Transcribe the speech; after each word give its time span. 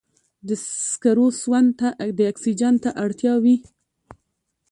د 0.47 0.49
سکرو 0.91 1.27
سون 1.41 1.65
ته 1.79 1.87
د 2.17 2.19
اکسیجن 2.31 2.73
ته 2.83 2.89
اړتیا 3.03 3.33
وي. 3.43 3.57